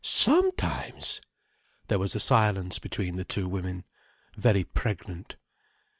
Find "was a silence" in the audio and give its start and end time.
1.99-2.79